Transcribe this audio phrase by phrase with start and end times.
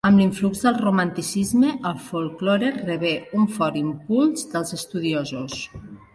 [0.07, 5.63] Amb l’influx del romanticisme, el folklore rebé un fort impuls dels estudiosos.